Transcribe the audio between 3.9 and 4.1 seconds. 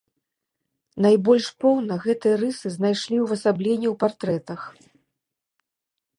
ў